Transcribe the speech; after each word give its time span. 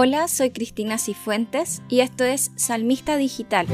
Hola, 0.00 0.28
soy 0.28 0.50
Cristina 0.50 0.96
Cifuentes 0.96 1.82
y 1.88 2.02
esto 2.02 2.22
es 2.22 2.52
Salmista 2.54 3.16
Digital. 3.16 3.66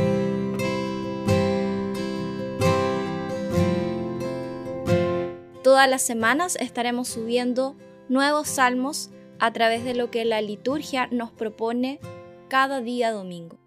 Todas 5.62 5.86
las 5.90 6.00
semanas 6.00 6.56
estaremos 6.58 7.08
subiendo 7.08 7.76
nuevos 8.08 8.48
salmos 8.48 9.10
a 9.38 9.52
través 9.52 9.84
de 9.84 9.92
lo 9.92 10.10
que 10.10 10.24
la 10.24 10.40
liturgia 10.40 11.08
nos 11.08 11.30
propone 11.30 12.00
cada 12.48 12.80
día 12.80 13.12
domingo. 13.12 13.58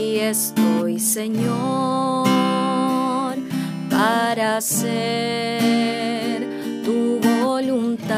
Aquí 0.00 0.18
estoy, 0.18 0.98
Señor, 0.98 2.24
para 3.90 4.56
hacer 4.56 6.42
tu 6.82 7.20
voluntad. 7.20 8.16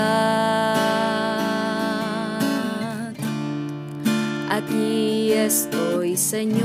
Aquí 4.48 5.32
estoy, 5.32 6.16
Señor, 6.16 6.62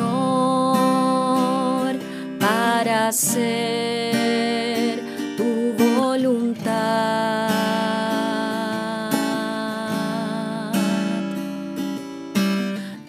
para 2.39 3.07
hacer 3.07 4.06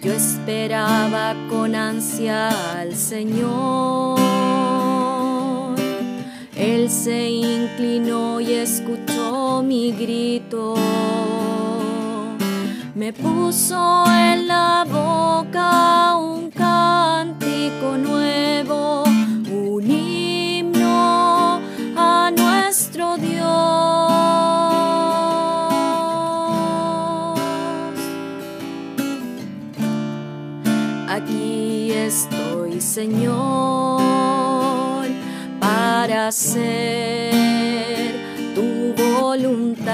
Yo 0.00 0.12
esperaba 0.12 1.34
con 1.48 1.74
ansia 1.74 2.50
al 2.78 2.94
Señor. 2.94 4.16
Él 6.56 6.88
se 6.88 7.28
inclinó 7.28 8.38
y 8.40 8.52
escuchó 8.52 9.60
mi 9.64 9.90
grito. 9.90 10.76
Me 12.94 13.12
puso 13.12 14.04
en 14.06 14.46
la 14.46 14.86
boca 14.88 16.14
un 16.16 16.52
cántico 16.52 17.96
nuevo, 17.98 19.02
Aquí 31.20 31.90
estoy, 31.90 32.80
Señor, 32.80 33.98
para 35.58 36.28
hacer 36.28 37.34
tu 38.54 38.94
voluntad. 39.02 39.88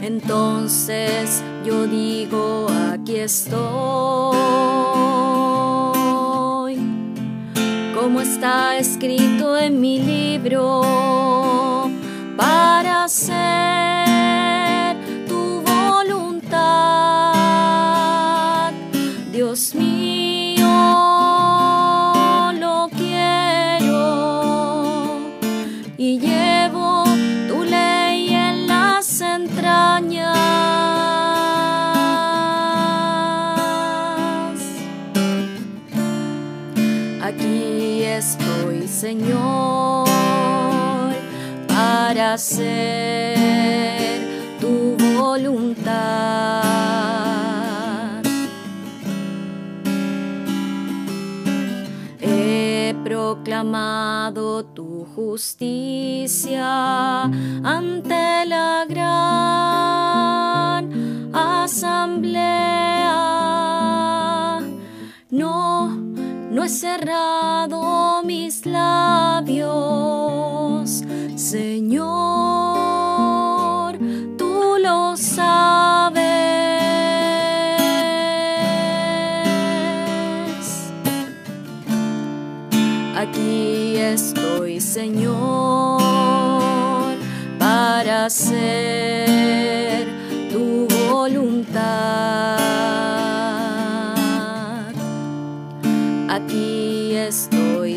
Entonces 0.00 1.42
yo 1.64 1.86
digo, 1.86 2.66
aquí 2.92 3.16
estoy, 3.16 4.13
está 8.44 8.76
escrito 8.76 9.56
en 9.56 9.80
mi 9.80 9.98
libro, 10.00 10.82
para 12.36 13.04
hacer 13.04 14.98
tu 15.26 15.62
voluntad, 15.62 16.60
Dios 19.32 19.74
mío, 19.74 20.03
Señor, 39.14 41.14
para 41.68 42.34
hacer 42.34 43.38
tu 44.60 44.96
voluntad. 45.16 45.94
He 52.20 52.92
proclamado 53.04 54.64
tu 54.64 55.06
justicia 55.14 57.22
ante 57.22 58.46
la 58.46 58.84
gran 58.88 59.70
asamblea. 61.32 63.43
He 66.64 66.68
cerrado 66.68 68.22
mis 68.24 68.64
labios, 68.64 69.68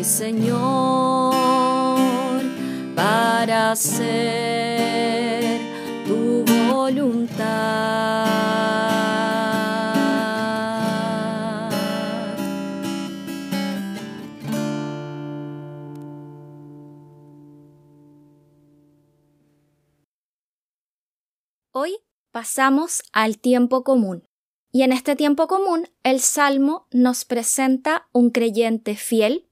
Señor, 0.04 1.34
para 2.94 3.72
hacer 3.72 5.60
tu 6.06 6.44
voluntad. 6.72 7.98
Hoy 21.72 21.98
pasamos 22.32 23.02
al 23.12 23.38
tiempo 23.38 23.84
común. 23.84 24.24
Y 24.70 24.82
en 24.82 24.92
este 24.92 25.16
tiempo 25.16 25.46
común, 25.46 25.88
el 26.02 26.20
Salmo 26.20 26.86
nos 26.90 27.24
presenta 27.24 28.08
un 28.12 28.30
creyente 28.30 28.96
fiel, 28.96 29.47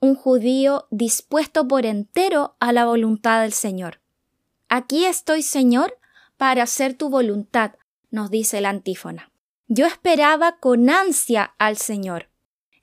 un 0.00 0.14
judío 0.14 0.86
dispuesto 0.90 1.66
por 1.66 1.86
entero 1.86 2.56
a 2.60 2.72
la 2.72 2.84
voluntad 2.84 3.42
del 3.42 3.52
Señor. 3.52 4.00
Aquí 4.68 5.04
estoy, 5.04 5.42
Señor, 5.42 5.98
para 6.36 6.64
hacer 6.64 6.94
tu 6.94 7.08
voluntad, 7.08 7.72
nos 8.10 8.30
dice 8.30 8.60
la 8.60 8.70
antífona. 8.70 9.30
Yo 9.68 9.86
esperaba 9.86 10.58
con 10.58 10.90
ansia 10.90 11.54
al 11.58 11.76
Señor. 11.76 12.28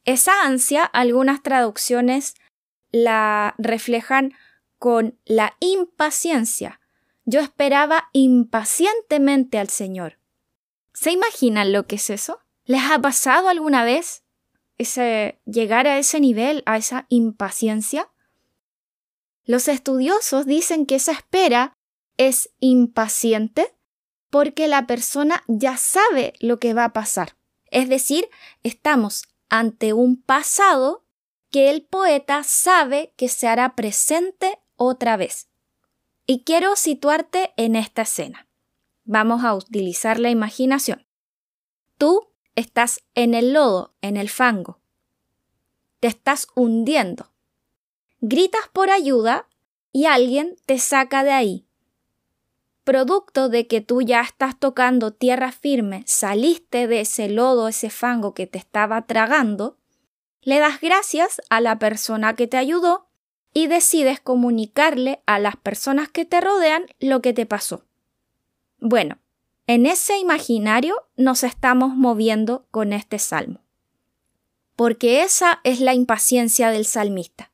Esa 0.05 0.43
ansia, 0.43 0.83
algunas 0.83 1.41
traducciones 1.43 2.35
la 2.91 3.55
reflejan 3.57 4.33
con 4.79 5.17
la 5.25 5.55
impaciencia. 5.59 6.79
Yo 7.25 7.39
esperaba 7.39 8.09
impacientemente 8.11 9.59
al 9.59 9.69
Señor. 9.69 10.17
¿Se 10.93 11.11
imaginan 11.11 11.71
lo 11.71 11.87
que 11.87 11.95
es 11.95 12.09
eso? 12.09 12.39
¿Les 12.65 12.81
ha 12.91 12.99
pasado 12.99 13.47
alguna 13.47 13.83
vez 13.83 14.22
ese 14.77 15.39
llegar 15.45 15.87
a 15.87 15.97
ese 15.97 16.19
nivel, 16.19 16.63
a 16.65 16.77
esa 16.77 17.05
impaciencia? 17.09 18.09
Los 19.45 19.67
estudiosos 19.67 20.45
dicen 20.45 20.85
que 20.85 20.95
esa 20.95 21.11
espera 21.11 21.73
es 22.17 22.49
impaciente 22.59 23.75
porque 24.29 24.67
la 24.67 24.87
persona 24.87 25.43
ya 25.47 25.77
sabe 25.77 26.33
lo 26.39 26.59
que 26.59 26.73
va 26.73 26.85
a 26.85 26.93
pasar. 26.93 27.35
Es 27.69 27.89
decir, 27.89 28.29
estamos 28.63 29.23
ante 29.49 29.93
un 29.93 30.21
pasado 30.21 31.05
que 31.51 31.69
el 31.69 31.83
poeta 31.83 32.43
sabe 32.43 33.13
que 33.15 33.29
se 33.29 33.47
hará 33.47 33.75
presente 33.75 34.59
otra 34.75 35.17
vez. 35.17 35.49
Y 36.25 36.43
quiero 36.43 36.75
situarte 36.75 37.53
en 37.57 37.75
esta 37.75 38.03
escena. 38.03 38.47
Vamos 39.03 39.43
a 39.43 39.53
utilizar 39.53 40.19
la 40.19 40.31
imaginación. 40.31 41.05
Tú 41.97 42.32
estás 42.55 43.01
en 43.15 43.33
el 43.33 43.53
lodo, 43.53 43.93
en 44.01 44.17
el 44.17 44.29
fango. 44.29 44.79
Te 45.99 46.07
estás 46.07 46.47
hundiendo. 46.55 47.31
Gritas 48.19 48.67
por 48.71 48.89
ayuda 48.89 49.47
y 49.91 50.05
alguien 50.05 50.55
te 50.65 50.79
saca 50.79 51.23
de 51.23 51.31
ahí. 51.31 51.65
Producto 52.83 53.47
de 53.47 53.67
que 53.67 53.79
tú 53.79 54.01
ya 54.01 54.21
estás 54.21 54.59
tocando 54.59 55.13
tierra 55.13 55.51
firme, 55.51 56.03
saliste 56.05 56.87
de 56.87 57.01
ese 57.01 57.29
lodo, 57.29 57.69
ese 57.69 57.89
fango 57.89 58.33
que 58.33 58.47
te 58.47 58.57
estaba 58.57 59.05
tragando, 59.05 59.77
le 60.41 60.59
das 60.59 60.81
gracias 60.81 61.41
a 61.49 61.61
la 61.61 61.79
persona 61.79 62.35
que 62.35 62.47
te 62.47 62.57
ayudó 62.57 63.07
y 63.53 63.67
decides 63.67 64.19
comunicarle 64.19 65.21
a 65.25 65.39
las 65.39 65.55
personas 65.55 66.09
que 66.09 66.25
te 66.25 66.41
rodean 66.41 66.85
lo 66.99 67.21
que 67.21 67.33
te 67.33 67.45
pasó. 67.45 67.85
Bueno, 68.79 69.19
en 69.67 69.85
ese 69.85 70.17
imaginario 70.17 70.95
nos 71.15 71.43
estamos 71.43 71.95
moviendo 71.95 72.65
con 72.71 72.93
este 72.93 73.19
salmo. 73.19 73.61
Porque 74.75 75.23
esa 75.23 75.61
es 75.63 75.79
la 75.79 75.93
impaciencia 75.93 76.69
del 76.69 76.85
salmista. 76.85 77.51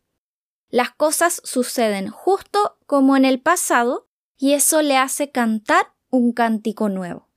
Las 0.69 0.91
cosas 0.91 1.41
suceden 1.43 2.09
justo 2.09 2.77
como 2.85 3.17
en 3.17 3.25
el 3.25 3.39
pasado 3.39 4.07
y 4.37 4.53
eso 4.53 4.81
le 4.81 4.97
hace 4.97 5.31
cantar 5.31 5.93
un 6.09 6.31
cántico 6.31 6.89
nuevo. 6.89 7.27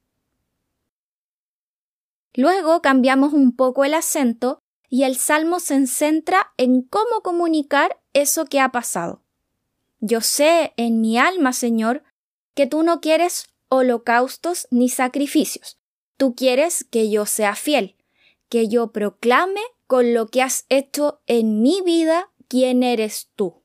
Luego 2.34 2.80
cambiamos 2.80 3.32
un 3.32 3.54
poco 3.54 3.84
el 3.84 3.94
acento 3.94 4.60
y 4.88 5.04
el 5.04 5.16
salmo 5.16 5.60
se 5.60 5.86
centra 5.86 6.52
en 6.56 6.82
cómo 6.82 7.22
comunicar 7.22 8.00
eso 8.12 8.46
que 8.46 8.60
ha 8.60 8.70
pasado. 8.70 9.22
Yo 10.00 10.20
sé 10.20 10.72
en 10.76 11.00
mi 11.00 11.18
alma, 11.18 11.52
Señor, 11.52 12.02
que 12.54 12.66
tú 12.66 12.82
no 12.82 13.00
quieres 13.00 13.51
holocaustos 13.72 14.68
ni 14.70 14.90
sacrificios. 14.90 15.78
Tú 16.18 16.34
quieres 16.34 16.84
que 16.84 17.10
yo 17.10 17.24
sea 17.24 17.56
fiel, 17.56 17.96
que 18.50 18.68
yo 18.68 18.92
proclame 18.92 19.62
con 19.86 20.12
lo 20.12 20.26
que 20.26 20.42
has 20.42 20.66
hecho 20.68 21.22
en 21.26 21.62
mi 21.62 21.80
vida 21.80 22.30
quién 22.48 22.82
eres 22.82 23.30
tú. 23.34 23.62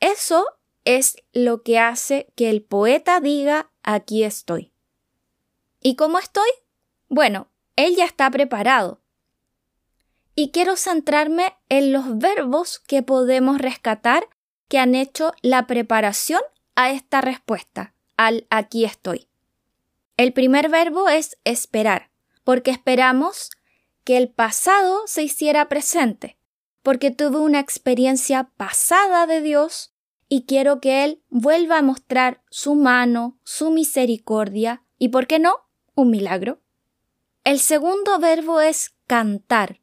Eso 0.00 0.46
es 0.86 1.16
lo 1.34 1.62
que 1.62 1.78
hace 1.78 2.32
que 2.34 2.48
el 2.48 2.62
poeta 2.62 3.20
diga 3.20 3.70
aquí 3.82 4.24
estoy. 4.24 4.72
¿Y 5.82 5.94
cómo 5.94 6.18
estoy? 6.18 6.48
Bueno, 7.10 7.50
él 7.76 7.94
ya 7.94 8.06
está 8.06 8.30
preparado 8.30 9.02
y 10.34 10.50
quiero 10.50 10.76
centrarme 10.76 11.58
en 11.68 11.92
los 11.92 12.16
verbos 12.16 12.78
que 12.78 13.02
podemos 13.02 13.58
rescatar 13.58 14.28
que 14.68 14.78
han 14.78 14.94
hecho 14.94 15.32
la 15.42 15.66
preparación 15.66 16.40
a 16.74 16.90
esta 16.90 17.20
respuesta, 17.20 17.92
al 18.18 18.46
aquí 18.50 18.84
estoy. 18.84 19.28
El 20.18 20.34
primer 20.34 20.68
verbo 20.68 21.08
es 21.08 21.38
esperar, 21.44 22.10
porque 22.44 22.70
esperamos 22.70 23.50
que 24.04 24.18
el 24.18 24.28
pasado 24.28 25.02
se 25.06 25.22
hiciera 25.22 25.68
presente, 25.68 26.36
porque 26.82 27.10
tuve 27.10 27.38
una 27.38 27.60
experiencia 27.60 28.50
pasada 28.56 29.26
de 29.26 29.40
Dios 29.40 29.94
y 30.28 30.44
quiero 30.44 30.80
que 30.80 31.04
Él 31.04 31.22
vuelva 31.30 31.78
a 31.78 31.82
mostrar 31.82 32.42
su 32.50 32.74
mano, 32.74 33.38
su 33.44 33.70
misericordia 33.70 34.82
y, 34.98 35.08
¿por 35.08 35.26
qué 35.26 35.38
no?, 35.38 35.54
un 35.94 36.10
milagro. 36.10 36.60
El 37.44 37.60
segundo 37.60 38.18
verbo 38.18 38.60
es 38.60 38.94
cantar, 39.06 39.80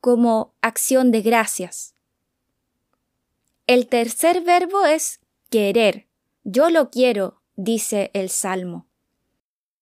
como 0.00 0.54
acción 0.62 1.10
de 1.10 1.22
gracias. 1.22 1.94
El 3.66 3.88
tercer 3.88 4.42
verbo 4.42 4.84
es 4.86 5.20
querer. 5.50 6.11
Yo 6.44 6.70
lo 6.70 6.90
quiero, 6.90 7.40
dice 7.56 8.10
el 8.14 8.28
Salmo. 8.28 8.86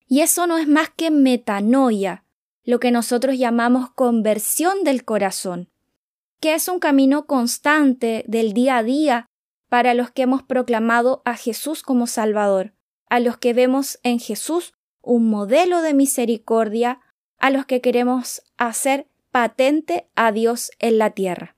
Y 0.06 0.20
eso 0.20 0.46
no 0.46 0.58
es 0.58 0.68
más 0.68 0.90
que 0.90 1.10
metanoia, 1.10 2.24
lo 2.64 2.80
que 2.80 2.90
nosotros 2.90 3.38
llamamos 3.38 3.90
conversión 3.90 4.84
del 4.84 5.04
corazón, 5.04 5.70
que 6.40 6.54
es 6.54 6.68
un 6.68 6.78
camino 6.78 7.26
constante 7.26 8.24
del 8.26 8.52
día 8.52 8.78
a 8.78 8.82
día 8.82 9.30
para 9.68 9.94
los 9.94 10.10
que 10.10 10.22
hemos 10.22 10.42
proclamado 10.42 11.22
a 11.24 11.36
Jesús 11.36 11.82
como 11.82 12.06
Salvador, 12.06 12.74
a 13.08 13.20
los 13.20 13.38
que 13.38 13.54
vemos 13.54 13.98
en 14.02 14.18
Jesús 14.18 14.74
un 15.00 15.30
modelo 15.30 15.80
de 15.80 15.94
misericordia, 15.94 17.00
a 17.38 17.50
los 17.50 17.64
que 17.64 17.80
queremos 17.80 18.42
hacer 18.58 19.08
patente 19.30 20.08
a 20.14 20.32
Dios 20.32 20.70
en 20.78 20.98
la 20.98 21.10
tierra. 21.10 21.56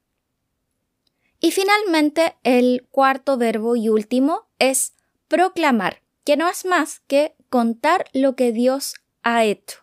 Y 1.40 1.50
finalmente, 1.50 2.36
el 2.44 2.86
cuarto 2.90 3.36
verbo 3.36 3.74
y 3.74 3.88
último 3.88 4.46
es 4.62 4.94
proclamar, 5.26 6.02
que 6.22 6.36
no 6.36 6.48
es 6.48 6.64
más 6.64 7.00
que 7.08 7.34
contar 7.50 8.04
lo 8.12 8.36
que 8.36 8.52
Dios 8.52 8.94
ha 9.24 9.42
hecho. 9.42 9.78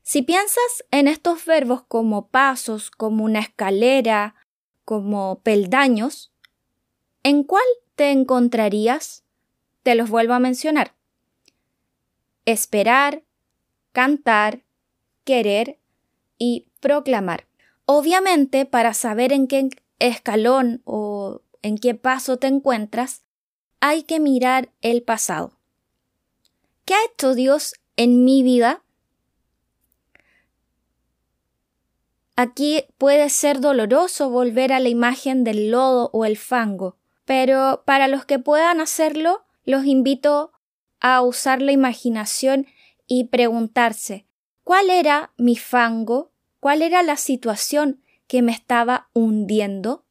Si 0.00 0.22
piensas 0.22 0.84
en 0.90 1.06
estos 1.06 1.44
verbos 1.44 1.82
como 1.82 2.28
pasos, 2.28 2.90
como 2.90 3.24
una 3.24 3.40
escalera, 3.40 4.34
como 4.86 5.40
peldaños, 5.40 6.32
¿en 7.22 7.44
cuál 7.44 7.62
te 7.94 8.10
encontrarías? 8.10 9.22
Te 9.82 9.94
los 9.94 10.08
vuelvo 10.08 10.32
a 10.32 10.38
mencionar. 10.38 10.94
Esperar, 12.46 13.22
cantar, 13.92 14.62
querer 15.24 15.78
y 16.38 16.68
proclamar. 16.80 17.46
Obviamente, 17.84 18.64
para 18.64 18.94
saber 18.94 19.30
en 19.34 19.46
qué 19.46 19.68
escalón 19.98 20.80
o 20.86 21.42
en 21.60 21.76
qué 21.76 21.94
paso 21.94 22.38
te 22.38 22.46
encuentras, 22.46 23.24
hay 23.80 24.02
que 24.02 24.20
mirar 24.20 24.70
el 24.82 25.02
pasado. 25.02 25.52
¿Qué 26.84 26.94
ha 26.94 27.04
hecho 27.12 27.34
Dios 27.34 27.74
en 27.96 28.24
mi 28.24 28.42
vida? 28.42 28.82
Aquí 32.36 32.84
puede 32.96 33.28
ser 33.28 33.60
doloroso 33.60 34.30
volver 34.30 34.72
a 34.72 34.80
la 34.80 34.88
imagen 34.88 35.44
del 35.44 35.70
lodo 35.70 36.10
o 36.12 36.24
el 36.24 36.36
fango, 36.36 36.96
pero 37.24 37.82
para 37.84 38.08
los 38.08 38.24
que 38.24 38.38
puedan 38.38 38.80
hacerlo, 38.80 39.44
los 39.64 39.84
invito 39.84 40.52
a 41.00 41.20
usar 41.22 41.60
la 41.60 41.72
imaginación 41.72 42.66
y 43.06 43.24
preguntarse 43.24 44.26
¿cuál 44.64 44.90
era 44.90 45.32
mi 45.36 45.56
fango 45.56 46.32
cuál 46.60 46.82
era 46.82 47.02
la 47.02 47.16
situación 47.16 48.02
que 48.26 48.42
me 48.42 48.52
estaba 48.52 49.08
hundiendo? 49.12 50.04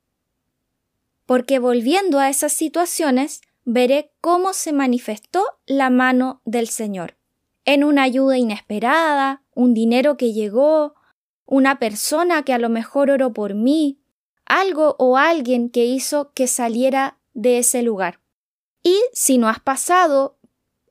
Porque 1.26 1.60
volviendo 1.60 2.20
a 2.20 2.30
esas 2.30 2.54
situaciones, 2.54 3.42
veré 3.66 4.12
cómo 4.22 4.54
se 4.54 4.74
manifestó 4.74 5.44
la 5.66 5.90
mano 5.90 6.42
del 6.46 6.68
Señor. 6.68 7.18
En 7.66 7.84
una 7.84 8.04
ayuda 8.04 8.38
inesperada, 8.38 9.44
un 9.54 9.74
dinero 9.74 10.18
que 10.18 10.34
llegó, 10.34 10.96
una 11.46 11.80
persona 11.80 12.44
que 12.44 12.54
a 12.54 12.58
lo 12.58 12.70
mejor 12.70 13.10
oró 13.12 13.34
por 13.34 13.54
mí, 13.54 14.00
algo 14.46 14.96
o 14.98 15.18
alguien 15.18 15.70
que 15.70 15.86
hizo 15.86 16.32
que 16.34 16.48
saliera 16.48 17.20
de 17.34 17.60
ese 17.60 17.84
lugar. 17.84 18.20
Y 18.82 18.98
si 19.14 19.38
no 19.38 19.50
has 19.50 19.60
pasado 19.60 20.38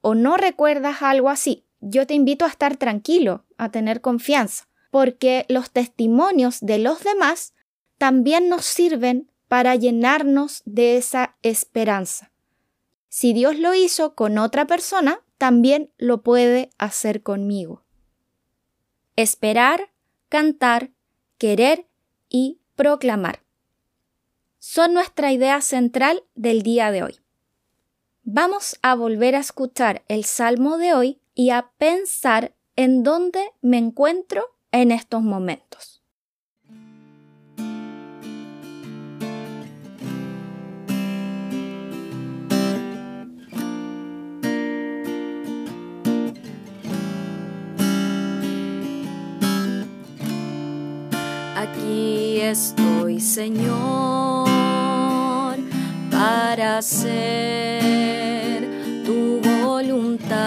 o 0.01 0.15
no 0.15 0.37
recuerdas 0.37 1.03
algo 1.03 1.31
así, 1.31 1.65
yo 1.81 2.07
te 2.07 2.15
invito 2.15 2.45
a 2.45 2.49
estar 2.49 2.77
tranquilo, 2.77 3.45
a 3.57 3.71
tener 3.71 4.01
confianza 4.01 4.69
porque 4.91 5.45
los 5.49 5.71
testimonios 5.71 6.61
de 6.61 6.79
los 6.79 7.03
demás 7.03 7.55
también 7.99 8.49
nos 8.49 8.65
sirven 8.65 9.31
para 9.49 9.75
llenarnos 9.77 10.63
de 10.65 10.97
esa 10.97 11.37
esperanza. 11.43 12.28
Si 13.09 13.33
Dios 13.33 13.59
lo 13.59 13.75
hizo 13.75 14.15
con 14.15 14.39
otra 14.39 14.67
persona, 14.67 15.23
también 15.39 15.93
lo 15.97 16.23
puede 16.23 16.71
hacer 16.79 17.23
conmigo. 17.23 17.85
Esperar, 19.17 19.91
cantar, 20.29 20.91
querer 21.39 21.87
y 22.29 22.61
proclamar. 22.77 23.43
Son 24.59 24.93
nuestra 24.93 25.33
idea 25.33 25.61
central 25.61 26.25
del 26.35 26.63
día 26.63 26.91
de 26.91 27.03
hoy. 27.03 27.21
Vamos 28.23 28.79
a 28.83 28.95
volver 28.95 29.35
a 29.35 29.41
escuchar 29.41 30.05
el 30.09 30.25
Salmo 30.25 30.77
de 30.77 30.93
hoy 30.93 31.21
y 31.35 31.51
a 31.51 31.71
pensar 31.79 32.55
en 32.77 33.03
dónde 33.03 33.53
me 33.63 33.79
encuentro 33.79 34.45
en 34.71 34.91
estos 34.91 35.23
momentos. 35.23 35.98
Aquí 51.61 52.41
estoy, 52.41 53.19
Señor, 53.21 54.47
para 56.09 56.79
hacer 56.79 58.63
tu 59.05 59.41
voluntad. 59.41 60.39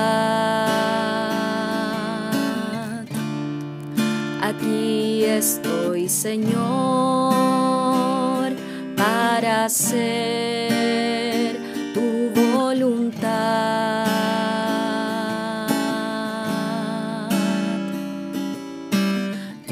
Aquí 4.41 5.25
estoy, 5.25 6.08
Señor, 6.08 6.53
para 8.96 9.65
hacer 9.65 10.50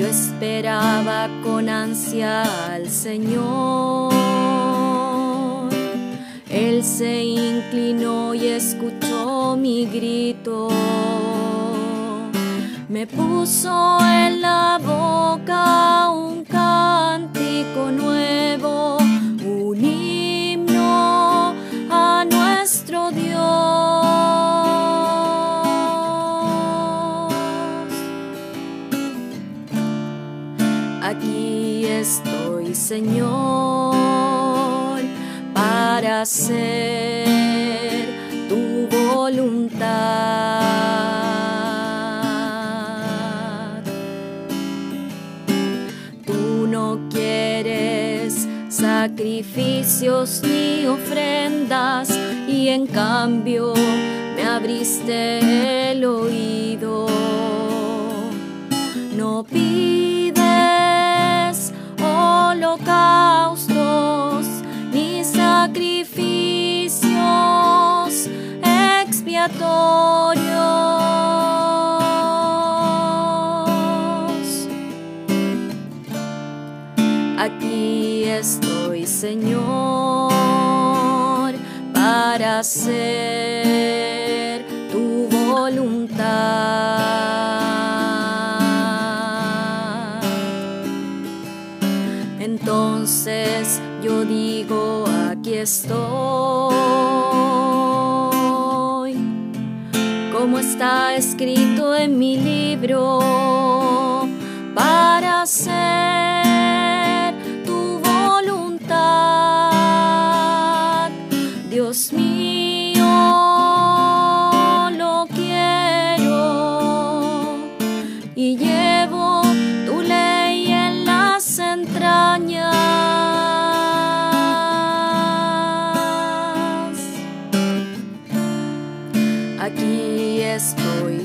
esperaba 0.10 1.30
con 1.44 1.70
ansia 1.70 2.44
al 2.74 2.90
Señor. 2.90 4.14
Él 6.50 6.84
se 6.84 7.24
inclinó 7.24 8.34
y 8.34 8.48
escuchó 8.48 9.56
mi 9.56 9.86
grito. 9.86 10.70
Me 12.88 13.06
puso 13.06 14.00
en 14.02 14.42
la 14.42 14.80
boca 14.80 16.10
un 16.10 16.44
cántico 16.44 17.92
nuevo, 17.92 18.99
Señor, 33.00 35.00
para 35.54 36.24
hacer 36.24 37.26
tu 38.50 38.90
voluntad. 38.94 39.88
Tú 46.26 46.68
no 46.68 47.00
quieres 47.10 48.50
sacrificios 48.68 50.42
ni 50.44 50.86
ofrendas 50.86 52.10
y 52.50 52.68
en 52.68 52.86
cambio 52.86 53.74
me 54.36 54.44
abriste 54.44 55.94
el 55.94 56.04
oído. 56.04 57.08
No 59.16 59.46
pides 59.46 60.19
holocaustos 62.50 64.46
ni 64.92 65.24
sacrificios 65.24 67.14
expiatorios. 68.64 69.48
Aquí 77.38 78.24
estoy, 78.26 79.06
Señor, 79.06 80.34
para 81.94 82.60
hacer 82.60 84.66
tu 84.92 85.28
voluntad. 85.30 85.99
Yo 94.02 94.24
digo, 94.26 95.06
aquí 95.30 95.54
estoy, 95.56 95.94
como 100.32 100.58
está 100.58 101.16
escrito 101.16 101.96
en 101.96 102.18
mi 102.18 102.38
libro, 102.38 103.20
para 104.74 105.42
hacer 105.44 107.36
tu 107.66 108.00
voluntad, 108.00 108.90
Dios 111.70 112.14
mío, 112.14 112.29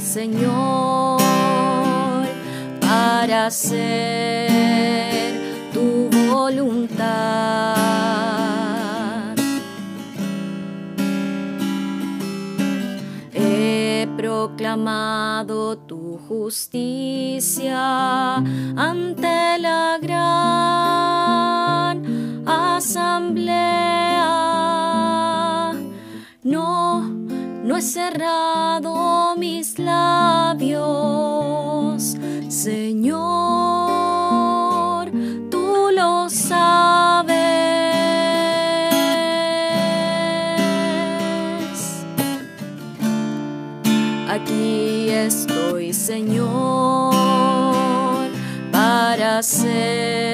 Señor, 0.05 1.19
para 2.79 3.47
hacer 3.47 5.33
tu 5.73 6.11
voluntad. 6.31 7.75
He 13.33 14.07
proclamado 14.17 15.79
tu 15.79 16.19
justicia 16.29 18.37
ante 18.77 19.59
la 19.59 19.99
gran 20.01 20.85
asamblea. 22.47 23.94
No 27.65 27.77
he 27.79 27.83
cerrado 27.83 29.35
mis 29.37 29.79
labios, 29.79 30.85
Señor, 32.49 33.21
tú 35.51 35.89
lo 35.95 36.29
sabes. 36.29 37.35
Aquí 44.29 45.09
estoy, 45.09 45.95
Señor, 45.95 47.15
para 48.71 49.39
hacer 49.39 50.34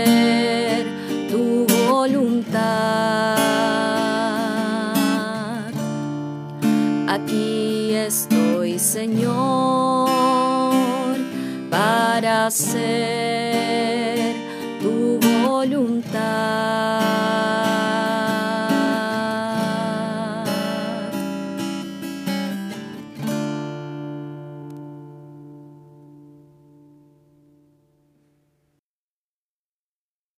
Señor, 9.01 10.11
para 11.71 12.49
hacer 12.49 13.30